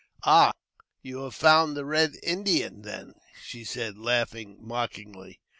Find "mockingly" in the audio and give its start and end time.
4.59-5.39